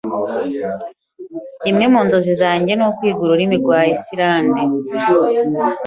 Imwe 1.69 1.85
mu 1.93 1.99
nzozi 2.05 2.31
zanjye 2.41 2.73
nukwiga 2.75 3.21
ururimi 3.23 3.55
rwa 3.63 3.79
Islande. 3.95 4.61